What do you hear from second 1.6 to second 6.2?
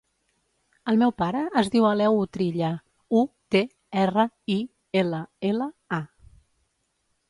es diu Aleu Utrilla: u, te, erra, i, ela, ela, a.